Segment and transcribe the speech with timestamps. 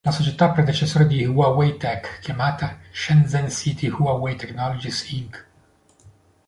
[0.03, 5.45] La società predecessore di Huawei Tech, chiamata Shenzhen City Huawei Technologies, Inc.